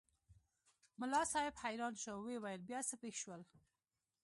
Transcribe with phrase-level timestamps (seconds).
[0.99, 3.41] ملا صاحب حیران شو وویل بیا څه پېښ شول؟